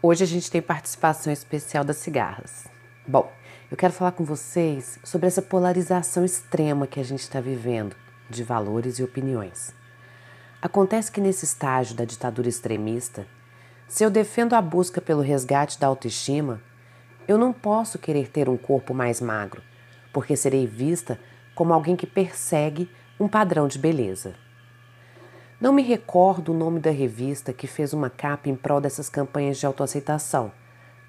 Hoje 0.00 0.22
a 0.22 0.26
gente 0.28 0.48
tem 0.48 0.62
participação 0.62 1.32
especial 1.32 1.82
das 1.82 1.96
cigarras. 1.96 2.68
Bom, 3.04 3.32
eu 3.68 3.76
quero 3.76 3.92
falar 3.92 4.12
com 4.12 4.24
vocês 4.24 4.96
sobre 5.02 5.26
essa 5.26 5.42
polarização 5.42 6.24
extrema 6.24 6.86
que 6.86 7.00
a 7.00 7.02
gente 7.02 7.22
está 7.22 7.40
vivendo 7.40 7.96
de 8.30 8.44
valores 8.44 9.00
e 9.00 9.02
opiniões. 9.02 9.74
Acontece 10.62 11.10
que 11.10 11.20
nesse 11.20 11.44
estágio 11.44 11.96
da 11.96 12.04
ditadura 12.04 12.48
extremista, 12.48 13.26
se 13.88 14.04
eu 14.04 14.10
defendo 14.10 14.54
a 14.54 14.62
busca 14.62 15.00
pelo 15.00 15.20
resgate 15.20 15.80
da 15.80 15.88
autoestima, 15.88 16.62
eu 17.26 17.36
não 17.36 17.52
posso 17.52 17.98
querer 17.98 18.28
ter 18.28 18.48
um 18.48 18.56
corpo 18.56 18.94
mais 18.94 19.20
magro, 19.20 19.62
porque 20.12 20.36
serei 20.36 20.64
vista 20.64 21.18
como 21.56 21.74
alguém 21.74 21.96
que 21.96 22.06
persegue 22.06 22.88
um 23.18 23.26
padrão 23.26 23.66
de 23.66 23.80
beleza. 23.80 24.36
Não 25.60 25.72
me 25.72 25.82
recordo 25.82 26.52
o 26.52 26.56
nome 26.56 26.78
da 26.78 26.92
revista 26.92 27.52
que 27.52 27.66
fez 27.66 27.92
uma 27.92 28.08
capa 28.08 28.48
em 28.48 28.54
prol 28.54 28.80
dessas 28.80 29.08
campanhas 29.08 29.58
de 29.58 29.66
autoaceitação, 29.66 30.52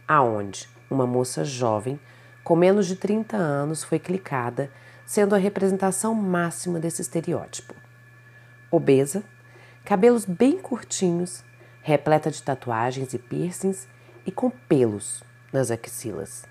aonde 0.08 0.68
uma 0.90 1.06
moça 1.06 1.46
jovem, 1.46 2.00
com 2.44 2.56
menos 2.56 2.88
de 2.88 2.96
30 2.96 3.38
anos, 3.38 3.84
foi 3.84 4.00
clicada, 4.00 4.72
sendo 5.06 5.36
a 5.36 5.38
representação 5.38 6.16
máxima 6.16 6.80
desse 6.80 7.00
estereótipo. 7.00 7.76
Obesa, 8.72 9.24
cabelos 9.86 10.26
bem 10.26 10.58
curtinhos, 10.58 11.44
repleta 11.84 12.32
de 12.32 12.42
tatuagens 12.42 13.14
e 13.14 13.20
piercings 13.20 13.88
e 14.26 14.32
com 14.32 14.50
pelos 14.50 15.24
nas 15.54 15.70
axilas. 15.70 16.44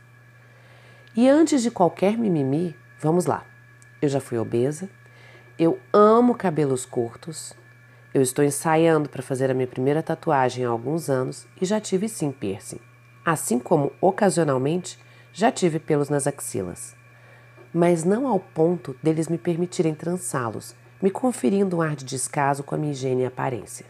E 1.17 1.29
antes 1.29 1.63
de 1.63 1.71
qualquer 1.71 2.17
mimimi, 2.17 2.77
vamos 3.01 3.27
lá. 3.27 3.45
Eu 4.01 4.09
já 4.09 4.21
fui 4.21 4.39
obesa, 4.39 4.89
eu 5.59 5.81
amo 5.93 6.37
cabelos 6.37 6.87
curtos, 6.87 7.57
eu 8.13 8.23
estou 8.23 8.43
ensaiando 8.43 9.09
para 9.09 9.23
fazer 9.23 9.51
a 9.51 9.55
minha 9.55 9.67
primeira 9.67 10.03
tatuagem 10.03 10.65
há 10.65 10.69
alguns 10.69 11.11
anos 11.11 11.47
e 11.61 11.67
já 11.67 11.79
tive 11.79 12.09
sim 12.09 12.33
piercing, 12.33 12.81
assim 13.25 13.59
como 13.59 13.93
ocasionalmente 14.01 14.99
já 15.31 15.53
tive 15.53 15.79
pelos 15.79 16.09
nas 16.09 16.27
axilas. 16.27 16.97
Mas 17.73 18.05
não 18.05 18.27
ao 18.27 18.41
ponto 18.41 18.97
deles 19.03 19.29
me 19.29 19.37
permitirem 19.37 19.95
trançá-los, 19.95 20.75
me 21.03 21.11
conferindo 21.11 21.77
um 21.77 21.83
ar 21.83 21.95
de 21.95 22.05
descaso 22.05 22.63
com 22.63 22.75
a 22.75 22.79
minha 22.79 22.93
higiene 22.93 23.23
e 23.23 23.27
aparência. 23.27 23.85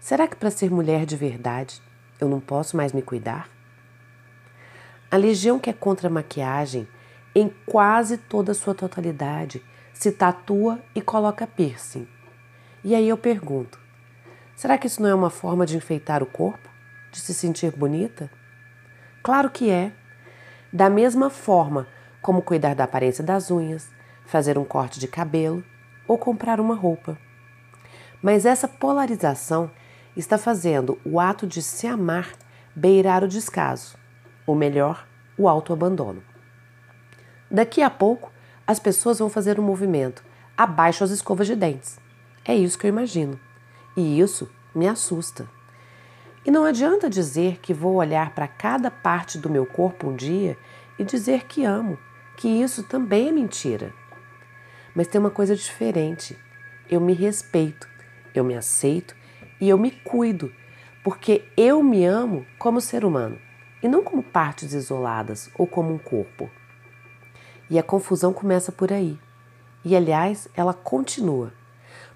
Será 0.00 0.26
que 0.26 0.36
para 0.36 0.50
ser 0.50 0.70
mulher 0.70 1.06
de 1.06 1.16
verdade 1.16 1.80
eu 2.20 2.28
não 2.28 2.40
posso 2.40 2.76
mais 2.76 2.92
me 2.92 3.02
cuidar? 3.02 3.48
A 5.08 5.16
legião 5.16 5.60
que 5.60 5.70
é 5.70 5.72
contra 5.72 6.08
a 6.08 6.10
maquiagem, 6.10 6.88
em 7.36 7.48
quase 7.64 8.18
toda 8.18 8.50
a 8.50 8.54
sua 8.54 8.74
totalidade, 8.74 9.62
se 9.92 10.10
tatua 10.10 10.80
e 10.92 11.00
coloca 11.00 11.46
piercing 11.46 12.08
e 12.84 12.94
aí 12.94 13.08
eu 13.08 13.16
pergunto: 13.16 13.80
será 14.54 14.76
que 14.76 14.86
isso 14.86 15.02
não 15.02 15.08
é 15.08 15.14
uma 15.14 15.30
forma 15.30 15.64
de 15.64 15.76
enfeitar 15.76 16.22
o 16.22 16.26
corpo? 16.26 16.68
De 17.10 17.18
se 17.18 17.32
sentir 17.32 17.74
bonita? 17.74 18.30
Claro 19.22 19.48
que 19.50 19.70
é. 19.70 19.90
Da 20.70 20.90
mesma 20.90 21.30
forma 21.30 21.88
como 22.20 22.42
cuidar 22.42 22.74
da 22.74 22.84
aparência 22.84 23.24
das 23.24 23.50
unhas, 23.50 23.88
fazer 24.26 24.58
um 24.58 24.64
corte 24.64 25.00
de 25.00 25.08
cabelo 25.08 25.64
ou 26.06 26.18
comprar 26.18 26.60
uma 26.60 26.74
roupa. 26.74 27.16
Mas 28.22 28.44
essa 28.44 28.68
polarização 28.68 29.70
está 30.16 30.36
fazendo 30.36 30.98
o 31.04 31.18
ato 31.18 31.46
de 31.46 31.62
se 31.62 31.86
amar 31.86 32.32
beirar 32.74 33.22
o 33.22 33.28
descaso, 33.28 33.96
ou 34.46 34.54
melhor, 34.54 35.06
o 35.38 35.48
autoabandono. 35.48 36.22
Daqui 37.50 37.82
a 37.82 37.90
pouco, 37.90 38.32
as 38.66 38.78
pessoas 38.78 39.18
vão 39.18 39.28
fazer 39.28 39.60
um 39.60 39.62
movimento 39.62 40.24
abaixo 40.56 41.04
as 41.04 41.10
escovas 41.10 41.46
de 41.46 41.54
dentes. 41.54 41.98
É 42.46 42.54
isso 42.54 42.78
que 42.78 42.86
eu 42.86 42.90
imagino. 42.90 43.40
E 43.96 44.20
isso 44.20 44.50
me 44.74 44.86
assusta. 44.86 45.48
E 46.44 46.50
não 46.50 46.64
adianta 46.64 47.08
dizer 47.08 47.58
que 47.60 47.72
vou 47.72 47.94
olhar 47.94 48.34
para 48.34 48.46
cada 48.46 48.90
parte 48.90 49.38
do 49.38 49.48
meu 49.48 49.64
corpo 49.64 50.08
um 50.08 50.16
dia 50.16 50.58
e 50.98 51.04
dizer 51.04 51.46
que 51.46 51.64
amo, 51.64 51.98
que 52.36 52.48
isso 52.48 52.82
também 52.82 53.28
é 53.28 53.32
mentira. 53.32 53.94
Mas 54.94 55.06
tem 55.06 55.18
uma 55.18 55.30
coisa 55.30 55.56
diferente. 55.56 56.38
Eu 56.88 57.00
me 57.00 57.14
respeito, 57.14 57.88
eu 58.34 58.44
me 58.44 58.54
aceito 58.54 59.16
e 59.58 59.68
eu 59.70 59.78
me 59.78 59.90
cuido, 59.90 60.52
porque 61.02 61.48
eu 61.56 61.82
me 61.82 62.04
amo 62.04 62.46
como 62.58 62.78
ser 62.78 63.06
humano 63.06 63.38
e 63.82 63.88
não 63.88 64.04
como 64.04 64.22
partes 64.22 64.74
isoladas 64.74 65.50
ou 65.56 65.66
como 65.66 65.94
um 65.94 65.98
corpo. 65.98 66.50
E 67.70 67.78
a 67.78 67.82
confusão 67.82 68.34
começa 68.34 68.70
por 68.70 68.92
aí. 68.92 69.18
E 69.82 69.96
aliás, 69.96 70.46
ela 70.54 70.74
continua 70.74 71.52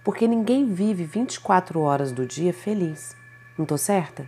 porque 0.08 0.26
ninguém 0.26 0.64
vive 0.64 1.04
24 1.04 1.80
horas 1.80 2.12
do 2.12 2.24
dia 2.24 2.50
feliz. 2.50 3.14
Não 3.58 3.64
estou 3.64 3.76
certa? 3.76 4.26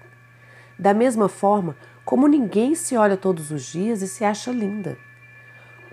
Da 0.78 0.92
mesma 0.92 1.26
forma 1.26 1.74
como 2.04 2.28
ninguém 2.28 2.74
se 2.74 2.98
olha 2.98 3.16
todos 3.16 3.50
os 3.50 3.64
dias 3.64 4.02
e 4.02 4.06
se 4.06 4.22
acha 4.22 4.52
linda. 4.52 4.98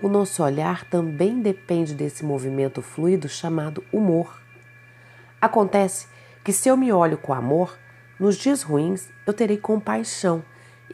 O 0.02 0.06
nosso 0.06 0.42
olhar 0.42 0.84
também 0.90 1.40
depende 1.40 1.94
desse 1.94 2.22
movimento 2.22 2.82
fluido 2.82 3.30
chamado 3.30 3.82
humor. 3.90 4.42
Acontece 5.40 6.06
que 6.44 6.52
se 6.52 6.68
eu 6.68 6.76
me 6.76 6.92
olho 6.92 7.16
com 7.16 7.32
amor, 7.32 7.78
nos 8.20 8.36
dias 8.36 8.60
ruins 8.60 9.08
eu 9.26 9.32
terei 9.32 9.56
compaixão 9.56 10.44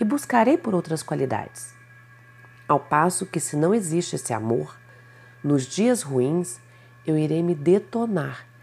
e 0.01 0.05
buscarei 0.05 0.57
por 0.57 0.73
outras 0.73 1.03
qualidades. 1.03 1.75
Ao 2.69 2.79
passo 2.79 3.27
que, 3.27 3.41
se 3.41 3.57
não 3.57 3.75
existe 3.75 4.15
esse 4.15 4.33
amor, 4.33 4.79
nos 5.43 5.67
dias 5.67 6.03
ruins 6.03 6.61
eu 7.05 7.19
irei 7.19 7.43
me 7.43 7.57
detonar 7.57 8.54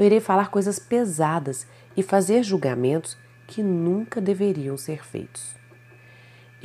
eu 0.00 0.06
irei 0.06 0.18
falar 0.18 0.50
coisas 0.50 0.78
pesadas 0.78 1.66
e 1.94 2.02
fazer 2.02 2.42
julgamentos 2.42 3.18
que 3.46 3.62
nunca 3.62 4.18
deveriam 4.18 4.74
ser 4.78 5.04
feitos. 5.04 5.54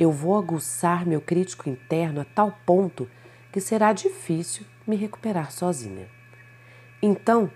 Eu 0.00 0.10
vou 0.10 0.38
aguçar 0.38 1.06
meu 1.06 1.20
crítico 1.20 1.68
interno 1.68 2.22
a 2.22 2.24
tal 2.24 2.58
ponto 2.64 3.06
que 3.52 3.60
será 3.60 3.92
difícil 3.92 4.64
me 4.86 4.96
recuperar 4.96 5.52
sozinha. 5.52 6.08
Então, 7.02 7.50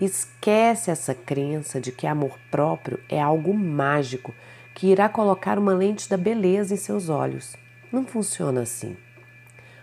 esquece 0.00 0.92
essa 0.92 1.12
crença 1.12 1.80
de 1.80 1.90
que 1.90 2.06
amor 2.06 2.38
próprio 2.48 3.00
é 3.08 3.20
algo 3.20 3.52
mágico 3.52 4.32
que 4.76 4.86
irá 4.86 5.08
colocar 5.08 5.58
uma 5.58 5.74
lente 5.74 6.08
da 6.08 6.16
beleza 6.16 6.72
em 6.72 6.76
seus 6.76 7.08
olhos. 7.08 7.56
Não 7.90 8.06
funciona 8.06 8.60
assim. 8.62 8.96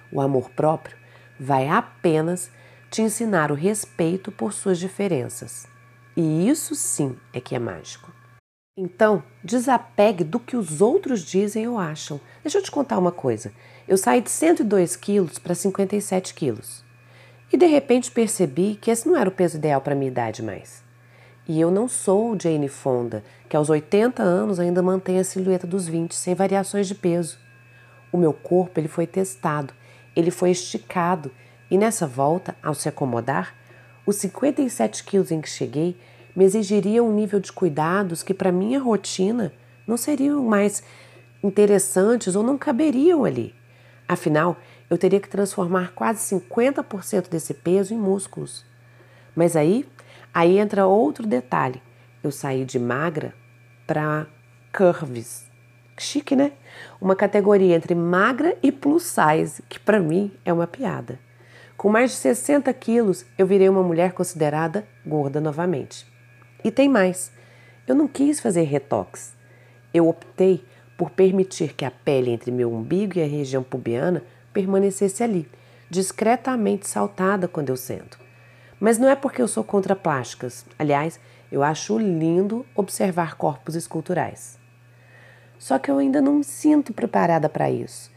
O 0.09 0.21
amor 0.21 0.51
próprio 0.51 0.95
vai 1.37 1.67
apenas 1.67 2.49
te 2.93 3.01
ensinar 3.01 3.51
o 3.51 3.55
respeito 3.55 4.31
por 4.31 4.53
suas 4.53 4.77
diferenças. 4.77 5.65
E 6.15 6.47
isso 6.47 6.75
sim 6.75 7.17
é 7.33 7.41
que 7.41 7.55
é 7.55 7.59
mágico. 7.59 8.11
Então, 8.77 9.23
desapegue 9.43 10.23
do 10.23 10.39
que 10.39 10.55
os 10.55 10.79
outros 10.79 11.21
dizem 11.23 11.67
ou 11.67 11.79
acham. 11.79 12.21
Deixa 12.43 12.59
eu 12.59 12.61
te 12.61 12.69
contar 12.69 12.99
uma 12.99 13.11
coisa. 13.11 13.51
Eu 13.87 13.97
saí 13.97 14.21
de 14.21 14.29
102 14.29 14.95
quilos 14.95 15.39
para 15.39 15.55
57 15.55 16.35
quilos. 16.35 16.83
E 17.51 17.57
de 17.57 17.65
repente 17.65 18.11
percebi 18.11 18.75
que 18.79 18.91
esse 18.91 19.07
não 19.07 19.17
era 19.17 19.29
o 19.29 19.33
peso 19.33 19.57
ideal 19.57 19.81
para 19.81 19.95
minha 19.95 20.11
idade 20.11 20.43
mais. 20.43 20.83
E 21.47 21.59
eu 21.59 21.71
não 21.71 21.87
sou 21.87 22.39
Jane 22.39 22.69
Fonda, 22.69 23.23
que 23.49 23.57
aos 23.57 23.71
80 23.71 24.21
anos 24.21 24.59
ainda 24.59 24.83
mantém 24.83 25.17
a 25.17 25.23
silhueta 25.23 25.65
dos 25.65 25.87
20, 25.87 26.13
sem 26.13 26.35
variações 26.35 26.87
de 26.87 26.93
peso. 26.93 27.39
O 28.11 28.17
meu 28.17 28.33
corpo 28.33 28.79
ele 28.79 28.87
foi 28.87 29.07
testado, 29.07 29.73
ele 30.15 30.29
foi 30.29 30.51
esticado 30.51 31.31
e 31.73 31.77
nessa 31.77 32.05
volta, 32.05 32.55
ao 32.61 32.75
se 32.75 32.87
acomodar, 32.87 33.55
os 34.05 34.17
57 34.17 35.03
quilos 35.03 35.31
em 35.31 35.41
que 35.41 35.49
cheguei 35.49 35.99
me 36.35 36.45
exigiriam 36.45 37.09
um 37.09 37.11
nível 37.11 37.39
de 37.39 37.51
cuidados 37.51 38.21
que, 38.21 38.31
para 38.31 38.51
minha 38.51 38.79
rotina, 38.79 39.51
não 39.87 39.97
seriam 39.97 40.43
mais 40.43 40.83
interessantes 41.43 42.35
ou 42.35 42.43
não 42.43 42.59
caberiam 42.59 43.25
ali. 43.25 43.55
Afinal, 44.07 44.55
eu 44.87 44.99
teria 44.99 45.19
que 45.19 45.27
transformar 45.27 45.93
quase 45.95 46.35
50% 46.35 47.27
desse 47.27 47.55
peso 47.55 47.91
em 47.91 47.97
músculos. 47.97 48.63
Mas 49.35 49.55
aí, 49.55 49.89
aí 50.31 50.59
entra 50.59 50.85
outro 50.85 51.25
detalhe. 51.25 51.81
Eu 52.21 52.29
saí 52.29 52.65
de 52.65 52.77
magra 52.77 53.33
para 53.87 54.27
curves. 54.71 55.49
Chique, 55.97 56.35
né? 56.35 56.51
Uma 57.01 57.15
categoria 57.15 57.75
entre 57.75 57.95
magra 57.95 58.55
e 58.61 58.71
plus 58.71 59.01
size, 59.01 59.63
que 59.63 59.79
para 59.79 59.99
mim 59.99 60.31
é 60.45 60.53
uma 60.53 60.67
piada. 60.67 61.17
Com 61.77 61.89
mais 61.89 62.11
de 62.11 62.17
60 62.17 62.71
quilos, 62.73 63.25
eu 63.37 63.45
virei 63.45 63.67
uma 63.67 63.83
mulher 63.83 64.13
considerada 64.13 64.87
gorda 65.05 65.41
novamente. 65.41 66.05
E 66.63 66.71
tem 66.71 66.87
mais: 66.87 67.31
eu 67.87 67.95
não 67.95 68.07
quis 68.07 68.39
fazer 68.39 68.63
retox. 68.63 69.35
Eu 69.93 70.07
optei 70.07 70.63
por 70.97 71.09
permitir 71.09 71.73
que 71.73 71.85
a 71.85 71.91
pele 71.91 72.31
entre 72.31 72.51
meu 72.51 72.71
umbigo 72.73 73.17
e 73.17 73.23
a 73.23 73.27
região 73.27 73.63
pubiana 73.63 74.23
permanecesse 74.53 75.23
ali, 75.23 75.49
discretamente 75.89 76.87
saltada 76.87 77.47
quando 77.47 77.69
eu 77.69 77.77
sento. 77.77 78.19
Mas 78.79 78.97
não 78.97 79.09
é 79.09 79.15
porque 79.15 79.41
eu 79.41 79.47
sou 79.47 79.63
contra 79.63 79.95
plásticas. 79.95 80.65
Aliás, 80.77 81.19
eu 81.51 81.63
acho 81.63 81.97
lindo 81.97 82.65
observar 82.75 83.35
corpos 83.35 83.75
esculturais. 83.75 84.57
Só 85.59 85.79
que 85.79 85.89
eu 85.89 85.97
ainda 85.97 86.21
não 86.21 86.35
me 86.35 86.43
sinto 86.43 86.93
preparada 86.93 87.47
para 87.47 87.69
isso. 87.69 88.11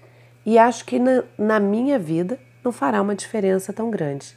E 0.44 0.58
acho 0.58 0.84
que 0.84 0.98
na, 0.98 1.22
na 1.38 1.60
minha 1.60 1.98
vida 1.98 2.38
não 2.66 2.72
fará 2.72 3.00
uma 3.00 3.14
diferença 3.14 3.72
tão 3.72 3.90
grande. 3.90 4.36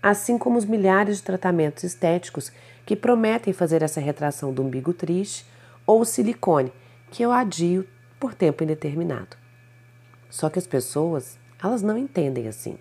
Assim 0.00 0.38
como 0.38 0.56
os 0.56 0.64
milhares 0.64 1.16
de 1.16 1.24
tratamentos 1.24 1.82
estéticos 1.82 2.52
que 2.86 2.94
prometem 2.94 3.52
fazer 3.52 3.82
essa 3.82 4.00
retração 4.00 4.52
do 4.52 4.62
umbigo 4.62 4.92
triste 4.92 5.44
ou 5.84 6.00
o 6.00 6.04
silicone, 6.04 6.72
que 7.10 7.22
eu 7.22 7.32
adio 7.32 7.86
por 8.20 8.32
tempo 8.32 8.62
indeterminado. 8.62 9.36
Só 10.30 10.48
que 10.48 10.58
as 10.58 10.66
pessoas, 10.66 11.36
elas 11.62 11.82
não 11.82 11.98
entendem 11.98 12.46
assim. 12.46 12.78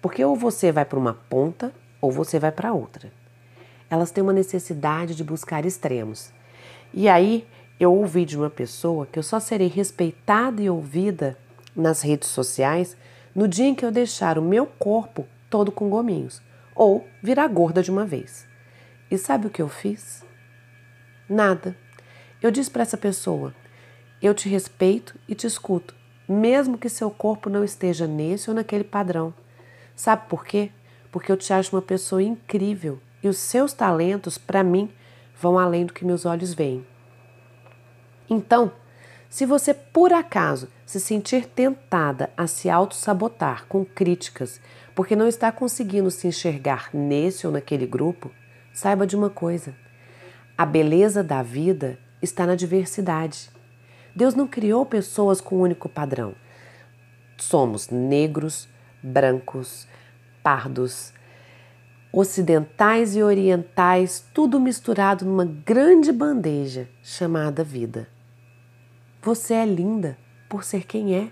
Porque 0.00 0.24
ou 0.24 0.36
você 0.36 0.70
vai 0.70 0.84
para 0.84 0.98
uma 0.98 1.14
ponta 1.14 1.72
ou 2.00 2.10
você 2.10 2.38
vai 2.38 2.52
para 2.52 2.72
outra. 2.72 3.12
Elas 3.90 4.10
têm 4.10 4.22
uma 4.22 4.32
necessidade 4.32 5.14
de 5.14 5.24
buscar 5.24 5.66
extremos. 5.66 6.32
E 6.94 7.08
aí 7.08 7.46
eu 7.78 7.92
ouvi 7.92 8.24
de 8.24 8.36
uma 8.36 8.50
pessoa 8.50 9.06
que 9.06 9.18
eu 9.18 9.22
só 9.22 9.40
serei 9.40 9.68
respeitada 9.68 10.62
e 10.62 10.70
ouvida 10.70 11.36
nas 11.74 12.02
redes 12.02 12.28
sociais 12.28 12.96
no 13.34 13.48
dia 13.48 13.66
em 13.66 13.74
que 13.74 13.84
eu 13.84 13.90
deixar 13.90 14.38
o 14.38 14.42
meu 14.42 14.66
corpo 14.66 15.26
todo 15.48 15.72
com 15.72 15.88
gominhos 15.88 16.42
ou 16.74 17.06
virar 17.22 17.48
gorda 17.48 17.82
de 17.82 17.90
uma 17.90 18.04
vez. 18.04 18.46
E 19.10 19.18
sabe 19.18 19.46
o 19.46 19.50
que 19.50 19.60
eu 19.60 19.68
fiz? 19.68 20.24
Nada. 21.28 21.76
Eu 22.40 22.50
disse 22.50 22.70
para 22.70 22.82
essa 22.82 22.96
pessoa: 22.96 23.54
eu 24.20 24.34
te 24.34 24.48
respeito 24.48 25.18
e 25.28 25.34
te 25.34 25.46
escuto, 25.46 25.94
mesmo 26.28 26.78
que 26.78 26.88
seu 26.88 27.10
corpo 27.10 27.50
não 27.50 27.64
esteja 27.64 28.06
nesse 28.06 28.48
ou 28.48 28.56
naquele 28.56 28.84
padrão. 28.84 29.34
Sabe 29.96 30.28
por 30.28 30.44
quê? 30.44 30.70
Porque 31.10 31.30
eu 31.30 31.36
te 31.36 31.52
acho 31.52 31.74
uma 31.74 31.82
pessoa 31.82 32.22
incrível 32.22 32.98
e 33.22 33.28
os 33.28 33.38
seus 33.38 33.72
talentos, 33.72 34.38
para 34.38 34.64
mim, 34.64 34.90
vão 35.40 35.58
além 35.58 35.86
do 35.86 35.92
que 35.92 36.04
meus 36.04 36.24
olhos 36.24 36.54
veem. 36.54 36.86
Então, 38.28 38.72
se 39.32 39.46
você 39.46 39.72
por 39.72 40.12
acaso 40.12 40.68
se 40.84 41.00
sentir 41.00 41.46
tentada 41.46 42.28
a 42.36 42.46
se 42.46 42.68
auto-sabotar 42.68 43.64
com 43.66 43.82
críticas 43.82 44.60
porque 44.94 45.16
não 45.16 45.26
está 45.26 45.50
conseguindo 45.50 46.10
se 46.10 46.28
enxergar 46.28 46.90
nesse 46.92 47.46
ou 47.46 47.52
naquele 47.52 47.86
grupo, 47.86 48.30
saiba 48.74 49.06
de 49.06 49.16
uma 49.16 49.30
coisa: 49.30 49.74
a 50.56 50.66
beleza 50.66 51.24
da 51.24 51.42
vida 51.42 51.98
está 52.20 52.44
na 52.44 52.54
diversidade. 52.54 53.50
Deus 54.14 54.34
não 54.34 54.46
criou 54.46 54.84
pessoas 54.84 55.40
com 55.40 55.56
um 55.56 55.60
único 55.62 55.88
padrão. 55.88 56.34
Somos 57.38 57.88
negros, 57.88 58.68
brancos, 59.02 59.88
pardos, 60.42 61.10
ocidentais 62.12 63.16
e 63.16 63.22
orientais, 63.22 64.26
tudo 64.34 64.60
misturado 64.60 65.24
numa 65.24 65.46
grande 65.46 66.12
bandeja 66.12 66.86
chamada 67.02 67.64
vida. 67.64 68.06
Você 69.24 69.54
é 69.54 69.64
linda 69.64 70.18
por 70.48 70.64
ser 70.64 70.84
quem 70.84 71.14
é. 71.14 71.30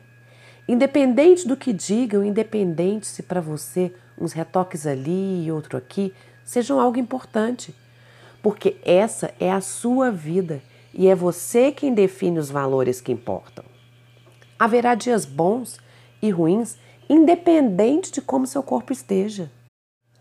Independente 0.68 1.48
do 1.48 1.56
que 1.56 1.72
digam, 1.72 2.24
independente 2.24 3.04
se 3.04 3.20
para 3.20 3.40
você 3.40 3.92
uns 4.16 4.32
retoques 4.32 4.86
ali 4.86 5.44
e 5.44 5.50
outro 5.50 5.76
aqui 5.76 6.14
sejam 6.44 6.78
algo 6.78 7.00
importante, 7.00 7.74
porque 8.40 8.76
essa 8.84 9.34
é 9.40 9.50
a 9.50 9.60
sua 9.60 10.08
vida 10.12 10.62
e 10.94 11.08
é 11.08 11.16
você 11.16 11.72
quem 11.72 11.92
define 11.92 12.38
os 12.38 12.48
valores 12.48 13.00
que 13.00 13.10
importam. 13.10 13.64
Haverá 14.56 14.94
dias 14.94 15.24
bons 15.24 15.80
e 16.22 16.30
ruins, 16.30 16.76
independente 17.08 18.12
de 18.12 18.22
como 18.22 18.46
seu 18.46 18.62
corpo 18.62 18.92
esteja. 18.92 19.50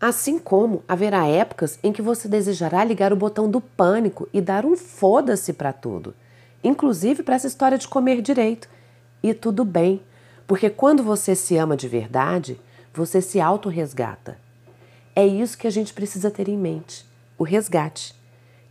Assim 0.00 0.40
como 0.40 0.82
haverá 0.88 1.28
épocas 1.28 1.78
em 1.84 1.92
que 1.92 2.02
você 2.02 2.26
desejará 2.26 2.82
ligar 2.82 3.12
o 3.12 3.16
botão 3.16 3.48
do 3.48 3.60
pânico 3.60 4.28
e 4.32 4.40
dar 4.40 4.66
um 4.66 4.76
foda-se 4.76 5.52
para 5.52 5.72
tudo, 5.72 6.14
inclusive 6.62 7.22
para 7.22 7.34
essa 7.34 7.46
história 7.46 7.78
de 7.78 7.88
comer 7.88 8.20
direito. 8.22 8.68
E 9.22 9.34
tudo 9.34 9.64
bem, 9.64 10.02
porque 10.46 10.70
quando 10.70 11.02
você 11.02 11.34
se 11.34 11.56
ama 11.56 11.76
de 11.76 11.88
verdade, 11.88 12.60
você 12.92 13.20
se 13.20 13.40
autorresgata. 13.40 14.38
É 15.14 15.26
isso 15.26 15.58
que 15.58 15.66
a 15.66 15.70
gente 15.70 15.92
precisa 15.92 16.30
ter 16.30 16.48
em 16.48 16.56
mente: 16.56 17.04
o 17.36 17.44
resgate. 17.44 18.14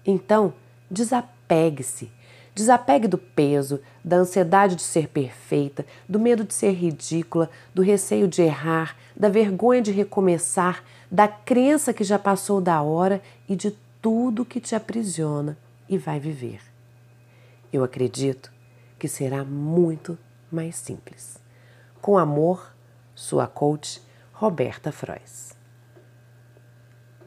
Então, 0.06 0.54
desapegue-se. 0.90 2.12
Desapegue 2.56 3.08
do 3.08 3.18
peso, 3.18 3.80
da 4.04 4.18
ansiedade 4.18 4.76
de 4.76 4.82
ser 4.82 5.08
perfeita, 5.08 5.86
do 6.08 6.20
medo 6.20 6.44
de 6.44 6.54
ser 6.54 6.72
ridícula, 6.72 7.50
do 7.74 7.82
receio 7.82 8.28
de 8.28 8.42
errar, 8.42 8.98
da 9.16 9.30
vergonha 9.30 9.82
de 9.82 9.92
recomeçar, 9.92 10.84
da 11.10 11.28
crença 11.28 11.94
que 11.94 12.04
já 12.04 12.20
passou 12.20 12.60
da 12.60 12.82
hora 12.82 13.22
e 13.48 13.56
de 13.56 13.72
tudo 14.02 14.44
que 14.44 14.60
te 14.60 14.76
aprisiona 14.76 15.58
e 15.88 15.98
vai 15.98 16.20
viver. 16.20 16.69
Eu 17.72 17.84
acredito 17.84 18.52
que 18.98 19.08
será 19.08 19.44
muito 19.46 20.18
mais 20.52 20.76
simples. 20.76 21.38
Com 22.02 22.18
amor, 22.18 22.74
sua 23.14 23.48
coach 23.48 24.02
Roberta 24.34 24.92
Frois. 24.92 25.59